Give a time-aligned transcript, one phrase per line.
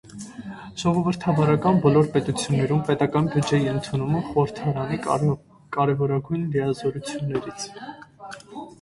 [0.83, 5.01] Ժողովրդավարական բոլոր պետություններում պետական բյուջեի ընդունումը խորհրդարանի
[5.79, 7.97] կարևորագույն լիազորություններից է։